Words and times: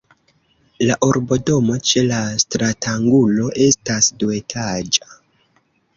La 0.91 0.95
urbodomo 1.07 1.75
ĉe 1.89 2.03
la 2.07 2.21
stratangulo 2.45 3.53
estas 3.67 4.11
duetaĝa. 4.25 5.15